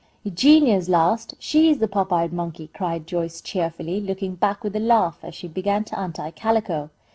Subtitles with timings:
[0.23, 1.35] "Eugenia's last!
[1.37, 5.35] She is the pop eyed monkey!" cried Joyce, cheerfully, looking back with a laugh as
[5.35, 6.89] she began to untie Calico.